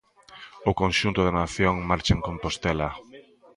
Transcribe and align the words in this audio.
O 0.69 0.71
conxunto 0.81 1.19
da 1.23 1.35
nación 1.41 1.75
marcha 1.89 2.13
en 2.15 2.21
Compostela. 2.27 2.89